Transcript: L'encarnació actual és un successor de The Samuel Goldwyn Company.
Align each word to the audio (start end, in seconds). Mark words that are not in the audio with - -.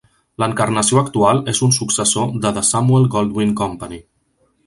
L'encarnació 0.43 0.99
actual 1.01 1.41
és 1.53 1.59
un 1.67 1.75
successor 1.75 2.33
de 2.47 2.53
The 2.57 2.65
Samuel 2.71 3.07
Goldwyn 3.17 3.55
Company. 3.63 4.01